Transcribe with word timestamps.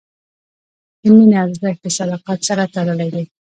د 1.01 1.03
مینې 1.15 1.35
ارزښت 1.43 1.79
د 1.83 1.87
صداقت 1.97 2.39
سره 2.49 2.63
تړلی 2.75 3.09
دی. 3.15 3.25